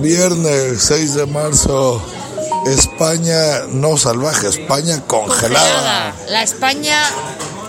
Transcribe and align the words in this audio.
Viernes 0.00 0.80
6 0.82 1.14
de 1.14 1.26
marzo, 1.26 2.02
España 2.66 3.64
no 3.68 3.98
salvaje, 3.98 4.48
España 4.48 5.02
congelada. 5.06 6.14
La 6.28 6.42
España 6.42 6.98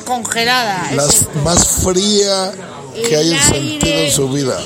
congelada. 0.06 0.92
La 0.94 1.06
Es- 1.06 1.28
más 1.44 1.68
fría 1.84 2.52
que 2.94 3.16
El 3.16 3.34
hayan 3.34 3.44
sentido 3.44 3.88
en 3.88 3.98
aire. 3.98 4.12
su 4.12 4.30
vida. 4.30 4.58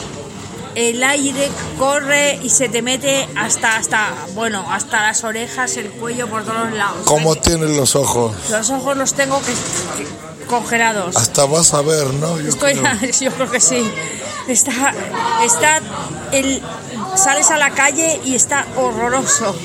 el 0.75 1.03
aire 1.03 1.49
corre 1.77 2.39
y 2.41 2.49
se 2.49 2.67
te 2.69 2.81
mete 2.81 3.27
hasta, 3.35 3.75
hasta, 3.77 4.13
bueno, 4.33 4.65
hasta 4.71 5.01
las 5.03 5.23
orejas, 5.23 5.77
el 5.77 5.89
cuello, 5.91 6.27
por 6.27 6.43
todos 6.43 6.71
lados. 6.73 6.97
¿Cómo 7.05 7.35
tienen 7.35 7.77
los 7.77 7.95
ojos? 7.95 8.35
Los 8.49 8.69
ojos 8.71 8.97
los 8.97 9.13
tengo 9.13 9.39
que, 9.41 9.53
que- 10.03 10.45
congelados. 10.47 11.15
Hasta 11.15 11.45
vas 11.45 11.73
a 11.75 11.81
ver, 11.81 12.05
¿no? 12.15 12.39
Yo 12.39 12.49
Estoy, 12.49 12.73
creo. 12.75 13.11
yo 13.21 13.31
creo 13.31 13.51
que 13.51 13.59
sí. 13.59 13.83
Está, 14.47 14.93
está 15.43 15.79
el, 16.31 16.61
sales 17.15 17.49
a 17.51 17.57
la 17.57 17.69
calle 17.71 18.19
y 18.25 18.35
está 18.35 18.65
horroroso. 18.75 19.55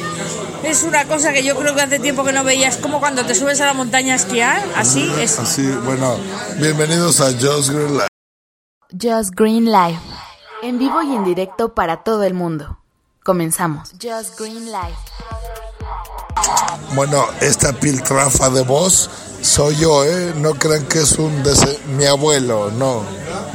Es 0.62 0.83
una 0.83 1.05
cosa 1.07 1.33
que 1.33 1.43
yo 1.45 1.57
creo 1.57 1.75
que 1.75 1.83
hace 1.83 1.98
tiempo 1.98 2.25
que 2.25 2.33
no 2.33 2.45
veías, 2.45 2.77
como 2.77 3.01
cuando 3.01 3.25
te 3.25 3.34
subes 3.34 3.61
a 3.61 3.67
la 3.67 3.75
montaña 3.75 4.12
a 4.15 4.17
esquiar, 4.17 4.62
así 4.77 5.11
es. 5.19 5.39
Así, 5.39 5.67
bueno, 5.84 6.17
bienvenidos 6.59 7.20
a 7.20 7.27
Just 7.33 7.70
Green 7.70 7.95
Life. 7.95 8.09
Just 9.01 9.30
Green 9.34 9.67
Life. 9.67 10.01
En 10.62 10.79
vivo 10.79 11.03
y 11.03 11.15
en 11.15 11.25
directo 11.25 11.75
para 11.75 12.03
todo 12.03 12.25
el 12.25 12.34
mundo. 12.34 12.79
Comenzamos. 13.25 13.91
Just 14.03 14.39
Green 14.39 14.67
Life. 14.67 14.97
Bueno, 16.95 17.25
esta 17.41 17.73
piltrafa 17.73 18.48
de 18.51 18.62
voz 18.62 19.11
soy 19.42 19.77
yo, 19.77 20.05
¿eh? 20.05 20.33
No 20.37 20.55
crean 20.55 20.87
que 20.87 21.01
es 21.01 21.12
un 21.19 21.45
dese- 21.45 21.79
mi 21.97 22.06
abuelo, 22.06 22.70
no. 22.73 23.03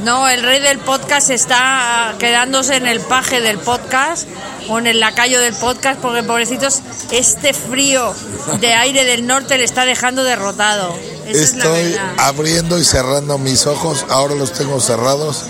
No, 0.00 0.28
el 0.28 0.42
rey 0.42 0.60
del 0.60 0.78
podcast 0.78 1.30
está 1.30 2.14
quedándose 2.18 2.76
en 2.76 2.86
el 2.86 3.00
paje 3.00 3.40
del 3.40 3.58
podcast 3.58 4.28
o 4.68 4.78
en 4.78 4.86
el 4.86 5.00
lacayo 5.00 5.40
del 5.40 5.54
podcast 5.54 6.00
porque 6.00 6.22
pobrecitos 6.22 6.80
este 7.10 7.52
frío 7.52 8.14
de 8.60 8.74
aire 8.74 9.04
del 9.04 9.26
norte 9.26 9.56
le 9.58 9.64
está 9.64 9.84
dejando 9.84 10.24
derrotado. 10.24 10.94
Esa 11.26 11.42
es 11.42 11.54
la 11.56 11.64
Estoy 11.64 12.00
abriendo 12.18 12.78
y 12.78 12.84
cerrando 12.84 13.38
mis 13.38 13.66
ojos, 13.66 14.04
ahora 14.08 14.34
los 14.34 14.52
tengo 14.52 14.80
cerrados. 14.80 15.44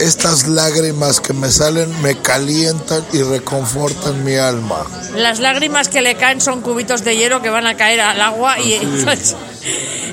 Estas 0.00 0.48
lágrimas 0.48 1.20
que 1.20 1.32
me 1.32 1.50
salen 1.50 2.02
me 2.02 2.18
calientan 2.18 3.04
y 3.12 3.22
reconfortan 3.22 4.24
mi 4.24 4.34
alma. 4.34 4.84
Las 5.14 5.38
lágrimas 5.38 5.88
que 5.88 6.02
le 6.02 6.16
caen 6.16 6.40
son 6.40 6.62
cubitos 6.62 7.04
de 7.04 7.16
hielo 7.16 7.40
que 7.40 7.50
van 7.50 7.66
a 7.66 7.76
caer 7.76 8.00
al 8.00 8.20
agua 8.20 8.58
y, 8.58 8.74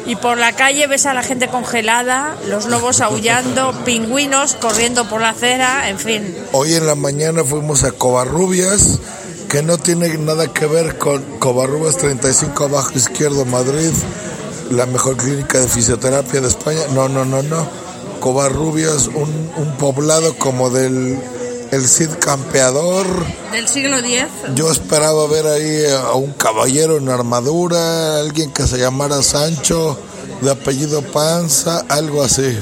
y 0.06 0.16
por 0.16 0.38
la 0.38 0.54
calle 0.54 0.88
ves 0.88 1.06
a 1.06 1.14
la 1.14 1.24
gente 1.24 1.48
congelada, 1.48 2.38
los 2.48 2.66
lobos 2.66 3.02
aullando, 3.02 3.74
pingüinos 3.86 4.56
corriendo 4.56 5.08
por 5.08 5.22
la 5.22 5.30
acera, 5.30 5.90
en 5.90 6.00
fin. 6.00 6.36
Hoy 6.52 6.74
en 6.74 6.86
la 6.86 6.96
mañana 6.96 7.44
fuimos 7.44 7.84
a 7.84 7.92
Covarrubias, 7.92 9.00
que 9.50 9.62
no 9.62 9.78
tiene 9.78 10.18
nada 10.18 10.48
que 10.48 10.66
ver 10.66 10.98
con 10.98 11.22
Covarrubias 11.40 11.98
35 11.98 12.66
abajo 12.66 12.92
izquierdo 12.96 13.46
Madrid, 13.46 13.92
la 14.70 14.86
mejor 14.86 15.18
clínica 15.18 15.60
de 15.60 15.68
fisioterapia 15.68 16.42
de 16.42 16.48
España. 16.48 16.82
No, 16.94 17.10
no, 17.10 17.26
no, 17.26 17.44
no. 17.44 17.68
Covarrubias, 18.20 19.08
un, 19.08 19.52
un 19.58 19.78
poblado 19.78 20.38
como 20.38 20.70
del 20.70 21.20
el 21.72 21.88
Cid 21.88 22.10
Campeador. 22.20 23.06
Del 23.52 23.68
siglo 23.68 23.98
X. 24.00 24.26
Yo 24.56 24.72
esperaba 24.72 25.28
ver 25.28 25.48
ahí 25.48 25.86
a 25.94 26.14
un 26.14 26.34
caballero 26.34 26.98
en 26.98 27.10
armadura, 27.10 28.20
alguien 28.20 28.52
que 28.52 28.68
se 28.68 28.78
llamara 28.78 29.22
Sancho, 29.24 29.98
de 30.42 30.52
apellido 30.52 31.02
Panza, 31.02 31.86
algo 31.90 32.24
así. 32.24 32.58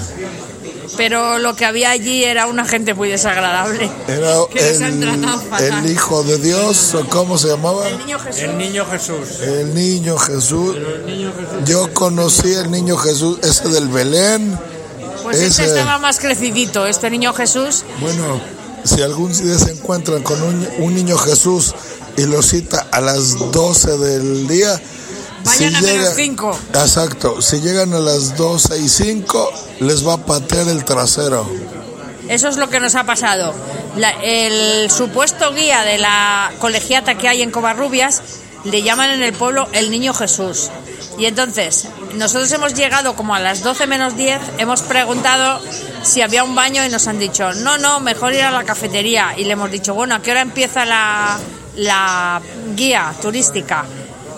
Pero 0.98 1.38
lo 1.38 1.56
que 1.56 1.64
había 1.66 1.92
allí 1.92 2.26
era 2.26 2.46
una 2.48 2.66
gente 2.66 2.94
muy 2.94 3.10
desagradable. 3.10 3.90
Era 4.08 4.36
Que 4.54 4.72
nos 4.74 4.82
han 4.82 5.00
tratado 5.00 5.42
el, 5.42 5.50
fatal. 5.50 5.86
el 5.86 5.92
hijo 5.92 6.24
de 6.24 6.38
Dios, 6.40 6.94
¿o 6.94 7.06
cómo 7.08 7.38
se 7.38 7.48
llamaba? 7.48 7.88
El 7.88 8.00
niño 8.00 8.20
Jesús. 8.20 8.42
El 8.44 8.58
niño 8.58 8.86
Jesús. 8.86 9.30
El 9.42 9.74
niño 9.76 10.18
Jesús. 10.18 10.76
El 10.76 11.06
niño 11.06 11.32
Jesús. 11.32 11.70
Yo 11.70 11.94
conocí 11.94 12.54
al 12.56 12.70
niño 12.70 12.98
Jesús, 12.98 13.40
ese 13.44 13.70
del 13.70 13.88
Belén. 13.88 14.60
Pues 15.24 15.38
este 15.40 15.64
ese- 15.64 15.78
estaba 15.78 16.00
más 16.00 16.20
crecidito, 16.20 16.86
este 16.86 17.10
niño 17.10 17.34
Jesús. 17.34 17.84
Bueno, 18.02 18.42
si 18.90 19.02
algún 19.02 19.32
día 19.34 19.58
se 19.58 19.72
encuentran 19.72 20.24
con 20.24 20.42
un, 20.42 20.68
un 20.80 20.94
niño 20.96 21.18
Jesús 21.18 21.74
y 22.18 22.24
lo 22.26 22.42
cita 22.42 22.88
a 22.92 23.00
las 23.02 23.38
12 23.52 23.98
del 23.98 24.48
día, 24.48 24.80
Vayan 25.46 25.76
a 25.76 25.82
menos 25.82 26.14
cinco. 26.16 26.58
Exacto, 26.74 27.42
si 27.42 27.62
llegan 27.62 27.94
a 27.94 28.00
las 28.00 28.36
12 28.36 28.78
y 28.80 28.90
5, 28.90 29.52
les 29.80 30.06
va 30.06 30.16
a 30.16 30.18
patear 30.26 30.68
el 30.68 30.84
trasero. 30.84 31.50
Eso 32.28 32.50
es 32.50 32.58
lo 32.58 32.70
que 32.70 32.80
nos 32.82 32.96
ha 32.96 33.06
pasado. 33.06 33.54
La- 33.96 34.12
el 34.22 34.92
supuesto 34.92 35.54
guía 35.54 35.84
de 35.84 35.98
la 35.98 36.52
colegiata 36.60 37.18
que 37.18 37.28
hay 37.30 37.42
en 37.42 37.52
Covarrubias 37.52 38.22
le 38.66 38.84
llaman 38.84 39.12
en 39.12 39.24
el 39.24 39.34
pueblo 39.34 39.68
el 39.72 39.90
niño 39.90 40.14
Jesús. 40.14 40.70
Y 41.20 41.26
entonces, 41.26 41.90
nosotros 42.16 42.50
hemos 42.54 42.74
llegado 42.74 43.14
como 43.14 43.36
a 43.36 43.40
las 43.40 43.62
12 43.62 43.88
menos 43.88 44.16
10, 44.16 44.40
hemos 44.58 44.82
preguntado 44.82 45.62
si 46.02 46.22
había 46.22 46.46
un 46.46 46.56
baño 46.56 46.86
y 46.86 46.90
nos 46.90 47.08
han 47.08 47.20
dicho, 47.20 47.52
no, 47.56 47.78
no, 47.78 48.00
mejor 48.00 48.34
ir 48.34 48.44
a 48.44 48.52
la 48.52 48.64
cafetería. 48.64 49.34
Y 49.38 49.44
le 49.44 49.52
hemos 49.54 49.70
dicho, 49.70 49.94
bueno, 49.94 50.16
¿a 50.16 50.22
qué 50.22 50.32
hora 50.32 50.42
empieza 50.42 50.86
la, 50.86 51.38
la 51.76 52.42
guía 52.74 53.14
turística? 53.22 53.84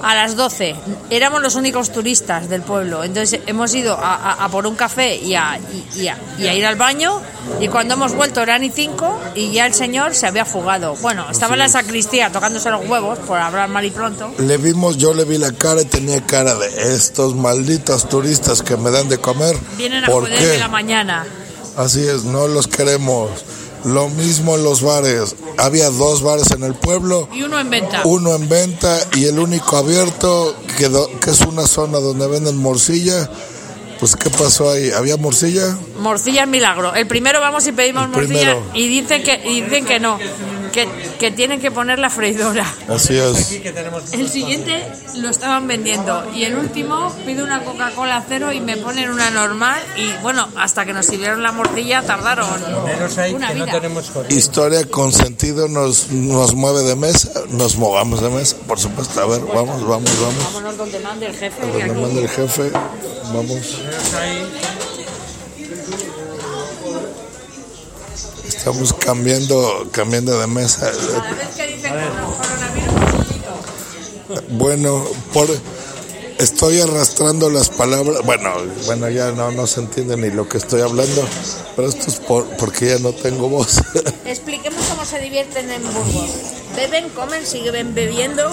A 0.03 0.15
las 0.15 0.35
12. 0.35 0.75
Éramos 1.09 1.41
los 1.41 1.55
únicos 1.55 1.91
turistas 1.91 2.49
del 2.49 2.61
pueblo. 2.61 3.03
Entonces 3.03 3.39
hemos 3.45 3.73
ido 3.75 3.93
a, 3.97 4.15
a- 4.15 4.45
a 4.45 4.49
por 4.49 4.65
un 4.67 4.75
café 4.75 5.15
y 5.15 5.35
a, 5.35 5.59
y- 5.95 6.01
y 6.01 6.07
a- 6.07 6.17
y 6.39 6.47
a 6.47 6.53
ir 6.53 6.65
al 6.65 6.75
baño. 6.75 7.21
Y 7.59 7.67
cuando 7.67 7.93
hemos 7.95 8.13
vuelto 8.15 8.41
eran 8.41 8.63
y 8.63 8.69
cinco 8.71 9.19
y 9.35 9.51
ya 9.51 9.65
el 9.65 9.73
señor 9.73 10.15
se 10.15 10.27
había 10.27 10.45
fugado. 10.45 10.95
Bueno, 11.01 11.25
estaba 11.29 11.53
en 11.53 11.59
la 11.59 11.69
sacristía 11.69 12.31
tocándose 12.31 12.69
los 12.71 12.87
huevos, 12.87 13.19
por 13.19 13.37
hablar 13.37 13.69
mal 13.69 13.85
y 13.85 13.91
pronto. 13.91 14.33
Le 14.39 14.57
vimos, 14.57 14.97
yo 14.97 15.13
le 15.13 15.23
vi 15.25 15.37
la 15.37 15.51
cara 15.51 15.81
y 15.81 15.85
tenía 15.85 16.25
cara 16.25 16.55
de 16.55 16.95
estos 16.95 17.35
malditos 17.35 18.07
turistas 18.09 18.61
que 18.61 18.77
me 18.77 18.89
dan 18.91 19.09
de 19.09 19.17
comer. 19.19 19.55
Vienen 19.77 20.03
a 20.03 20.07
¿Por 20.07 20.27
qué? 20.29 20.57
la 20.59 20.67
mañana. 20.67 21.25
Así 21.77 22.05
es, 22.07 22.23
no 22.25 22.47
los 22.47 22.67
queremos. 22.67 23.29
Lo 23.85 24.09
mismo 24.09 24.55
en 24.55 24.63
los 24.63 24.81
bares. 24.81 25.35
Había 25.57 25.89
dos 25.89 26.21
bares 26.21 26.51
en 26.51 26.63
el 26.63 26.75
pueblo, 26.75 27.27
Y 27.33 27.41
uno 27.43 27.59
en 27.59 27.69
venta. 27.69 28.01
uno 28.05 28.35
en 28.35 28.47
venta 28.47 28.97
y 29.15 29.25
el 29.25 29.39
único 29.39 29.77
abierto, 29.77 30.55
que, 30.77 30.87
do- 30.89 31.09
que 31.19 31.31
es 31.31 31.41
una 31.41 31.65
zona 31.67 31.99
donde 31.99 32.27
venden 32.27 32.57
morcilla. 32.57 33.29
Pues, 33.99 34.15
¿qué 34.15 34.31
pasó 34.31 34.71
ahí? 34.71 34.89
¿Había 34.91 35.15
morcilla? 35.17 35.77
Morcilla 35.99 36.43
es 36.43 36.47
milagro. 36.47 36.93
El 36.95 37.05
primero 37.05 37.39
vamos 37.39 37.67
y 37.67 37.71
pedimos 37.71 38.05
El 38.05 38.09
morcilla 38.09 38.39
primero. 38.55 38.63
y 38.73 38.87
dicen 38.87 39.21
que, 39.23 39.41
y 39.47 39.61
dicen 39.61 39.85
que 39.85 39.99
no, 39.99 40.17
que, 40.71 40.87
que 41.19 41.31
tienen 41.31 41.59
que 41.59 41.71
poner 41.71 41.99
la 41.99 42.09
freidora. 42.09 42.65
Así 42.87 43.17
es. 43.17 43.51
El 44.13 44.29
siguiente 44.29 44.85
lo 45.17 45.29
estaban 45.29 45.67
vendiendo 45.67 46.29
y 46.33 46.43
el 46.43 46.55
último 46.55 47.13
pido 47.25 47.43
una 47.43 47.63
Coca-Cola 47.63 48.23
cero 48.27 48.51
y 48.51 48.59
me 48.59 48.77
ponen 48.77 49.09
una 49.11 49.29
normal 49.29 49.81
y 49.97 50.11
bueno, 50.21 50.47
hasta 50.57 50.85
que 50.85 50.93
nos 50.93 51.05
sirvieron 51.05 51.43
la 51.43 51.51
morcilla 51.51 52.01
tardaron 52.01 52.47
menos 52.85 53.17
ahí 53.17 53.33
una 53.33 53.49
que 53.49 53.55
no 53.55 53.65
vida. 53.65 53.81
Historia 54.29 54.85
con 54.85 55.11
sentido 55.11 55.67
nos, 55.67 56.11
nos 56.11 56.53
mueve 56.53 56.83
de 56.83 56.95
mesa, 56.95 57.31
nos 57.49 57.75
movamos 57.77 58.21
de 58.21 58.29
mesa, 58.29 58.55
por 58.67 58.79
supuesto. 58.79 59.21
A 59.21 59.25
ver, 59.25 59.41
vamos, 59.41 59.85
vamos, 59.85 60.11
vamos. 60.21 60.43
Vámonos 60.45 60.77
donde 60.77 60.99
mande 60.99 61.25
el 61.27 61.35
jefe. 61.35 61.61
Donde 61.61 61.93
manda 61.93 62.21
el 62.21 62.29
jefe, 62.29 62.71
vamos. 63.33 63.79
Menos 63.83 64.13
ahí. 64.13 64.47
Estamos 68.47 68.93
cambiando, 68.93 69.87
cambiando 69.91 70.39
de 70.39 70.47
mesa. 70.47 70.91
Cada 70.91 71.33
vez 71.33 71.47
que 71.55 71.67
dicen 71.67 71.93
coronavirus. 71.93 73.01
Bueno, 74.49 75.05
por 75.33 75.49
estoy 76.41 76.81
arrastrando 76.81 77.49
las 77.49 77.69
palabras. 77.69 78.23
Bueno, 78.25 78.51
bueno, 78.85 79.09
ya 79.09 79.31
no, 79.31 79.51
no 79.51 79.67
se 79.67 79.81
entiende 79.81 80.17
ni 80.17 80.31
lo 80.31 80.49
que 80.49 80.57
estoy 80.57 80.81
hablando, 80.81 81.23
pero 81.75 81.87
esto 81.87 82.09
es 82.09 82.19
por, 82.19 82.45
porque 82.57 82.89
ya 82.89 82.99
no 82.99 83.13
tengo 83.13 83.47
voz. 83.47 83.81
Expliquemos 84.25 84.83
cómo 84.87 85.05
se 85.05 85.19
divierten 85.19 85.69
en 85.69 85.83
Burgos. 85.83 86.29
Beben, 86.75 87.09
comen, 87.09 87.45
siguen 87.45 87.93
bebiendo. 87.93 88.49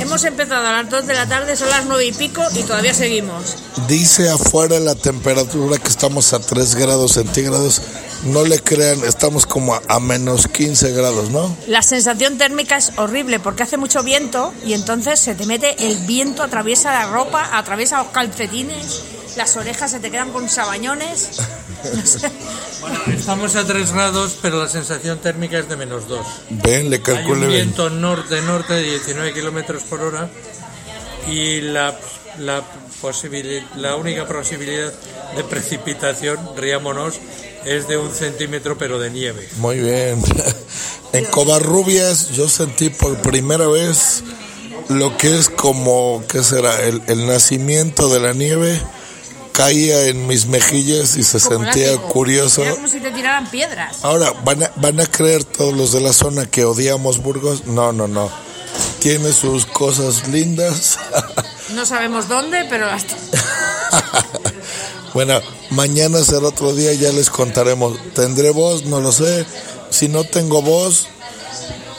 Hemos 0.00 0.24
empezado 0.24 0.66
a 0.66 0.72
las 0.72 0.90
2 0.90 1.06
de 1.06 1.14
la 1.14 1.28
tarde, 1.28 1.56
son 1.56 1.70
las 1.70 1.86
9 1.86 2.06
y 2.06 2.12
pico 2.12 2.42
y 2.54 2.62
todavía 2.62 2.94
seguimos. 2.94 3.56
Dice 3.88 4.28
afuera 4.28 4.78
la 4.78 4.94
temperatura 4.94 5.78
que 5.78 5.88
estamos 5.88 6.32
a 6.32 6.40
3 6.40 6.74
grados 6.76 7.12
centígrados. 7.12 7.82
No 8.24 8.44
le 8.44 8.58
crean, 8.58 9.04
estamos 9.04 9.46
como 9.46 9.74
a, 9.74 9.82
a 9.88 10.00
menos 10.00 10.48
15 10.48 10.92
grados, 10.92 11.30
¿no? 11.30 11.56
La 11.66 11.82
sensación 11.82 12.36
térmica 12.38 12.76
es 12.76 12.92
horrible 12.96 13.38
porque 13.40 13.62
hace 13.62 13.76
mucho 13.76 14.02
viento 14.02 14.52
y 14.64 14.72
entonces 14.72 15.20
se 15.20 15.34
te 15.34 15.46
mete 15.46 15.86
el 15.86 15.96
viento, 15.98 16.42
atraviesa 16.42 16.92
la 16.92 17.10
ropa, 17.10 17.56
atraviesa 17.56 17.98
los 18.02 18.08
calcetines, 18.08 19.02
las 19.36 19.56
orejas 19.56 19.90
se 19.90 20.00
te 20.00 20.10
quedan 20.10 20.30
con 20.32 20.48
sabañones. 20.48 21.30
No 21.94 22.04
sé. 22.04 22.28
Bueno, 22.80 22.98
estamos 23.06 23.54
a 23.54 23.64
3 23.64 23.92
grados, 23.92 24.36
pero 24.42 24.58
la 24.60 24.68
sensación 24.68 25.20
térmica 25.20 25.60
es 25.60 25.68
de 25.68 25.76
menos 25.76 26.08
2. 26.08 26.26
Ven, 26.50 26.90
le 26.90 27.00
Hay 27.06 27.24
un 27.24 27.46
viento 27.46 27.88
norte-norte 27.88 28.72
de 28.74 28.82
19 28.82 29.32
kilómetros 29.32 29.84
por 29.84 30.02
hora 30.02 30.28
y 31.30 31.60
la, 31.60 31.96
la, 32.38 32.62
posibili- 33.02 33.64
la 33.76 33.96
única 33.96 34.26
posibilidad 34.26 34.92
de 35.36 35.44
precipitación, 35.44 36.38
riámonos, 36.56 37.14
es 37.64 37.88
de 37.88 37.96
un 37.96 38.12
centímetro 38.14 38.78
pero 38.78 38.98
de 38.98 39.10
nieve. 39.10 39.48
Muy 39.58 39.78
bien. 39.80 40.22
En 41.10 41.24
Covarrubias 41.24 42.32
yo 42.32 42.50
sentí 42.50 42.90
por 42.90 43.16
primera 43.22 43.66
vez 43.66 44.22
lo 44.90 45.16
que 45.16 45.38
es 45.38 45.48
como, 45.48 46.22
¿qué 46.28 46.42
será? 46.42 46.82
El, 46.82 47.00
el 47.06 47.26
nacimiento 47.26 48.10
de 48.12 48.20
la 48.20 48.34
nieve 48.34 48.78
caía 49.52 50.06
en 50.08 50.26
mis 50.26 50.44
mejillas 50.46 51.16
y 51.16 51.24
se 51.24 51.40
Como 51.40 51.64
sentía 51.64 51.92
látigo. 51.92 52.08
curioso. 52.10 52.62
Era 52.62 52.74
como 52.74 52.88
si 52.88 53.00
te 53.00 53.10
tiraran 53.10 53.50
piedras. 53.50 53.96
Ahora, 54.02 54.32
¿van 54.44 54.64
a, 54.64 54.70
¿van 54.76 55.00
a 55.00 55.06
creer 55.06 55.44
todos 55.44 55.74
los 55.74 55.92
de 55.92 56.02
la 56.02 56.12
zona 56.12 56.44
que 56.44 56.66
odiamos 56.66 57.22
Burgos? 57.22 57.64
No, 57.66 57.90
no, 57.92 58.06
no. 58.06 58.30
Tiene 59.00 59.32
sus 59.32 59.64
cosas 59.64 60.28
lindas. 60.28 60.98
No 61.74 61.86
sabemos 61.86 62.28
dónde, 62.28 62.66
pero 62.68 62.86
hasta... 62.86 63.14
bueno, 65.14 65.40
mañana 65.70 66.22
será 66.24 66.48
otro 66.48 66.74
día, 66.74 66.92
ya 66.94 67.12
les 67.12 67.30
contaremos. 67.30 67.98
¿Tendré 68.14 68.50
voz? 68.50 68.84
No 68.84 69.00
lo 69.00 69.12
sé. 69.12 69.44
Si 69.90 70.08
no 70.08 70.24
tengo 70.24 70.62
voz... 70.62 71.06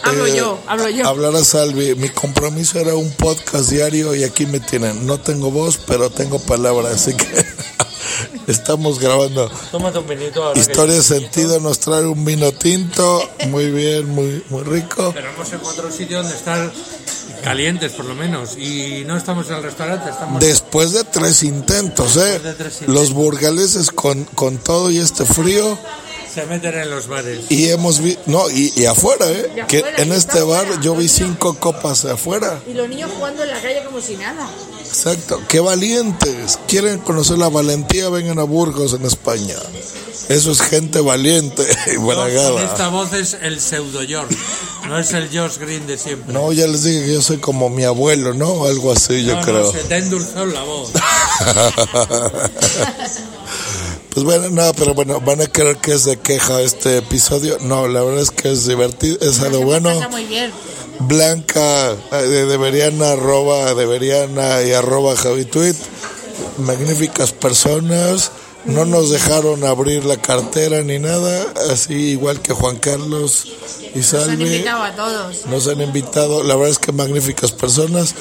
Hablo 0.01 0.25
eh, 0.27 0.37
yo, 0.37 0.57
hablo 0.65 0.89
yo. 0.89 1.05
Hablará 1.07 1.43
Salvi. 1.43 1.93
Mi 1.95 2.09
compromiso 2.09 2.79
era 2.79 2.95
un 2.95 3.11
podcast 3.11 3.69
diario 3.69 4.15
y 4.15 4.23
aquí 4.23 4.45
me 4.45 4.59
tienen. 4.61 5.05
No 5.05 5.19
tengo 5.19 5.51
voz, 5.51 5.77
pero 5.85 6.09
tengo 6.09 6.39
palabra, 6.39 6.89
así 6.91 7.13
que 7.15 7.27
estamos 8.47 8.97
grabando. 8.99 9.51
Tómate 9.71 9.99
un 9.99 10.07
vinito 10.07 10.41
ahora. 10.43 10.59
Historia 10.59 10.95
yo- 10.95 11.03
Sentido 11.03 11.59
nos 11.59 11.79
trae 11.79 12.05
un 12.05 12.23
vino 12.23 12.51
tinto, 12.53 13.21
muy 13.49 13.69
bien, 13.71 14.07
muy, 14.07 14.43
muy 14.49 14.63
rico. 14.63 15.11
Pero 15.13 15.29
hemos 15.31 15.51
encontrado 15.51 15.89
un 15.89 15.93
sitio 15.93 16.19
donde 16.21 16.35
estar 16.35 16.71
calientes 17.43 17.93
por 17.93 18.05
lo 18.05 18.15
menos. 18.15 18.57
Y 18.57 19.03
no 19.05 19.17
estamos 19.17 19.47
en 19.49 19.55
el 19.55 19.63
restaurante, 19.63 20.09
estamos... 20.09 20.39
Después 20.41 20.91
de 20.93 21.03
tres 21.03 21.43
intentos, 21.43 22.17
¿eh? 22.17 22.39
De 22.39 22.53
tres 22.53 22.81
intentos. 22.81 22.95
Los 22.95 23.13
burgaleses 23.13 23.91
con, 23.91 24.25
con 24.25 24.57
todo 24.57 24.91
y 24.91 24.99
este 24.99 25.25
frío. 25.25 25.77
Se 26.33 26.45
meten 26.45 26.75
en 26.77 26.89
los 26.91 27.07
bares. 27.07 27.45
Y 27.49 27.69
hemos 27.69 27.99
visto, 27.99 28.21
no, 28.27 28.49
y, 28.49 28.71
y 28.75 28.85
afuera, 28.85 29.25
¿eh? 29.29 29.51
Y 29.55 29.61
Que 29.67 29.77
afuera, 29.79 29.97
en 30.03 30.09
y 30.09 30.15
este 30.15 30.41
bar 30.41 30.63
afuera. 30.65 30.81
yo 30.81 30.95
vi 30.95 31.07
cinco 31.09 31.55
copas 31.55 32.05
afuera. 32.05 32.61
Y 32.69 32.73
los 32.73 32.87
niños 32.87 33.11
jugando 33.15 33.43
en 33.43 33.49
la 33.49 33.59
calle 33.61 33.83
como 33.85 33.99
si 34.01 34.15
nada. 34.17 34.47
Exacto, 34.85 35.41
qué 35.47 35.59
valientes. 35.59 36.59
Quieren 36.67 36.99
conocer 36.99 37.37
la 37.37 37.49
valentía, 37.49 38.09
vengan 38.09 38.39
a 38.39 38.43
Burgos 38.43 38.93
en 38.93 39.05
España. 39.05 39.55
Eso 40.29 40.51
es 40.51 40.61
gente 40.61 40.99
valiente 41.01 41.63
y 41.93 41.97
bragada. 41.97 42.63
esta 42.63 42.89
voz 42.89 43.13
es 43.13 43.35
el 43.41 43.59
pseudo 43.59 44.01
George, 44.07 44.35
no 44.87 44.99
es 44.99 45.11
el 45.13 45.27
George 45.29 45.59
Green 45.59 45.87
de 45.87 45.97
siempre. 45.97 46.31
No, 46.31 46.53
ya 46.53 46.67
les 46.67 46.83
dije 46.83 47.03
que 47.07 47.13
yo 47.13 47.21
soy 47.23 47.37
como 47.37 47.69
mi 47.71 47.83
abuelo, 47.83 48.35
¿no? 48.35 48.65
Algo 48.65 48.91
así, 48.91 49.23
yo 49.23 49.33
No, 49.33 49.39
no, 49.39 49.45
creo. 49.45 49.71
se 49.71 49.79
te 49.79 49.95
ha 49.95 49.97
endulzado 49.97 50.45
la 50.45 50.61
voz. 50.61 50.91
Pues 54.13 54.25
bueno, 54.25 54.49
no, 54.49 54.73
pero 54.73 54.93
bueno, 54.93 55.21
van 55.21 55.41
a 55.41 55.47
creer 55.47 55.77
que 55.77 55.93
es 55.93 56.05
de 56.05 56.17
queja 56.17 56.61
este 56.61 56.97
episodio. 56.97 57.57
No, 57.61 57.87
la 57.87 58.01
verdad 58.01 58.21
es 58.21 58.31
que 58.31 58.51
es 58.51 58.65
divertido, 58.67 59.17
es 59.21 59.39
algo 59.41 59.61
bueno. 59.61 59.93
Pasa 59.93 60.09
muy 60.09 60.25
bien. 60.25 60.51
Blanca, 61.01 61.91
eh, 61.91 62.15
de 62.23 62.45
Deberiana, 62.45 63.11
arroba 63.11 63.73
Deberiana 63.75 64.61
y 64.63 64.71
arroba 64.73 65.15
Javituit. 65.15 65.75
Magníficas 66.57 67.31
personas. 67.31 68.31
No 68.65 68.83
nos 68.83 69.09
dejaron 69.09 69.63
abrir 69.63 70.03
la 70.03 70.17
cartera 70.17 70.81
ni 70.83 70.99
nada, 70.99 71.53
así 71.71 71.93
igual 71.93 72.41
que 72.41 72.51
Juan 72.53 72.75
Carlos 72.75 73.45
y 73.95 73.99
Nos 73.99 74.13
han 74.15 74.25
Salvi. 74.25 74.43
invitado 74.43 74.83
a 74.83 74.95
todos. 74.95 75.45
Nos 75.45 75.67
han 75.69 75.79
invitado, 75.81 76.43
la 76.43 76.55
verdad 76.55 76.71
es 76.71 76.79
que 76.79 76.91
magníficas 76.91 77.53
personas. 77.53 78.13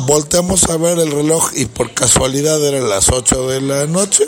Volteamos 0.00 0.64
a 0.64 0.76
ver 0.76 0.98
el 0.98 1.10
reloj 1.10 1.52
y 1.54 1.64
por 1.66 1.94
casualidad 1.94 2.62
eran 2.66 2.88
las 2.90 3.08
8 3.08 3.48
de 3.48 3.60
la 3.62 3.86
noche, 3.86 4.26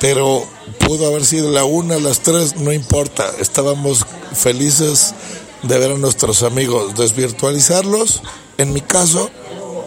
pero 0.00 0.46
pudo 0.86 1.06
haber 1.06 1.24
sido 1.24 1.50
la 1.50 1.64
1, 1.64 2.00
las 2.00 2.20
3, 2.20 2.56
no 2.56 2.72
importa. 2.72 3.30
Estábamos 3.38 4.04
felices 4.34 5.14
de 5.62 5.78
ver 5.78 5.92
a 5.92 5.98
nuestros 5.98 6.42
amigos, 6.42 6.94
desvirtualizarlos. 6.96 8.22
En 8.58 8.72
mi 8.72 8.80
caso, 8.80 9.30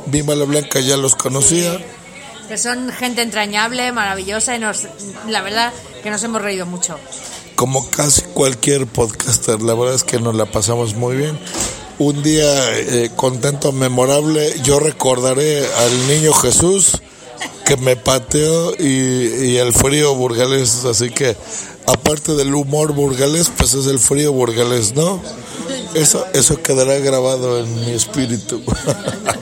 Bimba 0.08 0.36
la 0.36 0.46
Blanca 0.46 0.80
ya 0.80 0.98
los 0.98 1.16
conocía. 1.16 1.80
Que 2.48 2.58
son 2.58 2.90
gente 2.92 3.22
entrañable, 3.22 3.92
maravillosa 3.92 4.56
y 4.56 4.60
nos, 4.60 4.88
la 5.28 5.42
verdad 5.42 5.74
que 6.02 6.10
nos 6.10 6.24
hemos 6.24 6.42
reído 6.42 6.66
mucho. 6.66 6.98
como 7.56 7.90
casi 7.90 8.22
cualquier 8.22 8.88
podcaster, 8.88 9.62
la 9.62 9.74
verdad 9.74 9.96
es 9.96 10.04
que 10.04 10.20
nos 10.20 10.36
la 10.36 10.46
pasamos 10.46 10.96
muy 10.96 11.18
bien. 11.18 11.38
Un 12.00 12.22
día 12.22 12.78
eh, 12.78 13.10
contento, 13.16 13.72
memorable, 13.72 14.54
yo 14.64 14.80
recordaré 14.80 15.66
al 15.66 16.08
niño 16.08 16.32
Jesús 16.34 17.02
que 17.68 17.76
me 17.76 17.98
pateó 17.98 18.74
y, 18.80 18.86
y 18.86 19.58
el 19.58 19.74
frío 19.74 20.16
burgalés, 20.16 20.86
así 20.86 21.10
que 21.10 21.36
aparte 21.86 22.34
del 22.36 22.56
humor 22.56 22.94
burgalés, 22.94 23.52
pues 23.58 23.74
es 23.74 23.88
el 23.88 24.00
frío 24.00 24.32
burgalés, 24.32 24.96
¿no? 24.96 25.22
Eso, 25.94 26.26
eso 26.34 26.62
quedará 26.62 26.98
grabado 27.00 27.60
en 27.60 27.86
mi 27.86 27.92
espíritu 27.92 28.62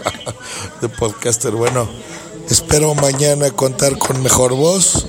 de 0.82 0.90
podcaster. 0.90 1.52
Bueno, 1.52 1.88
espero 2.50 2.96
mañana 2.96 3.52
contar 3.52 3.98
con 4.00 4.24
mejor 4.24 4.54
voz. 4.56 5.06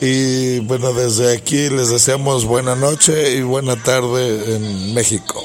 Y 0.00 0.58
bueno, 0.60 0.92
desde 0.92 1.36
aquí 1.36 1.68
les 1.68 1.90
deseamos 1.90 2.44
buena 2.44 2.74
noche 2.74 3.36
y 3.36 3.42
buena 3.42 3.80
tarde 3.80 4.56
en 4.56 4.94
México. 4.94 5.44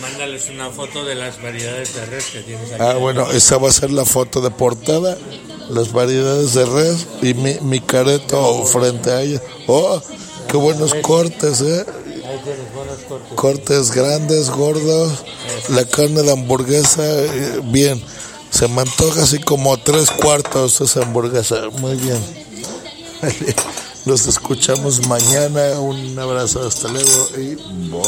Mándales 0.00 0.48
una 0.50 0.70
foto 0.70 1.04
de 1.04 1.14
las 1.14 1.40
variedades 1.40 1.94
de 1.94 2.06
res 2.06 2.26
que 2.26 2.40
tienes 2.40 2.72
aquí. 2.72 2.82
Ah, 2.82 2.94
bueno, 2.94 3.30
esa 3.30 3.58
va 3.58 3.68
a 3.68 3.72
ser 3.72 3.90
la 3.90 4.04
foto 4.04 4.40
de 4.40 4.50
portada, 4.50 5.16
las 5.70 5.92
variedades 5.92 6.54
de 6.54 6.64
res 6.66 7.06
y 7.22 7.34
mi, 7.34 7.54
mi 7.60 7.80
careto 7.80 8.64
frente 8.64 9.10
a 9.10 9.22
ella. 9.22 9.42
¡Oh! 9.66 10.00
¡Qué 10.48 10.56
buenos 10.56 10.94
cortes, 11.02 11.60
eh! 11.60 11.84
Ahí 11.86 12.40
tienes 12.44 12.74
buenos 12.74 12.98
cortes. 13.08 13.34
Cortes 13.34 13.90
grandes, 13.92 14.50
gordos, 14.50 15.24
la 15.70 15.84
carne 15.84 16.22
de 16.22 16.32
hamburguesa, 16.32 17.02
eh, 17.04 17.60
bien. 17.64 18.02
Se 18.50 18.66
me 18.68 18.82
antoja 18.82 19.22
así 19.22 19.38
como 19.38 19.76
tres 19.78 20.10
cuartos 20.10 20.80
esa 20.80 21.02
hamburguesa. 21.02 21.68
Muy 21.70 21.96
bien. 21.96 22.18
Nos 24.08 24.26
escuchamos 24.26 25.06
mañana. 25.06 25.78
Un 25.78 26.18
abrazo, 26.18 26.66
hasta 26.66 26.88
luego 26.88 27.28
y 27.36 27.56
bye. 27.90 28.00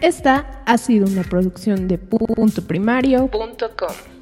Esta 0.00 0.60
ha 0.66 0.76
sido 0.76 1.06
una 1.06 1.22
producción 1.22 1.86
de 1.86 1.98
puntoprimario.com. 1.98 4.15